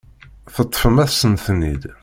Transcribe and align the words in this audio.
Teṭṭfem-asen-ten-id. 0.55 1.83